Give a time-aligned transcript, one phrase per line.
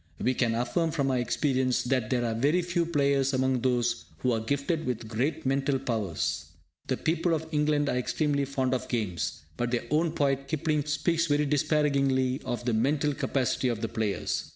[0.17, 4.31] We can affirm from our experience that there are very few players among those who
[4.31, 6.45] are gifted with great mental powers.
[6.87, 11.27] The people of England are extremely fond of games, but their own poet, Kipling, speaks
[11.27, 14.49] very disparagingly of the mental capacity of the players.